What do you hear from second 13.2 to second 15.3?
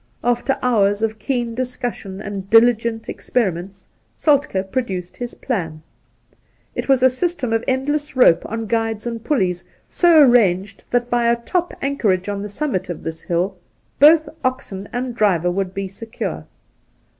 hill both oxen and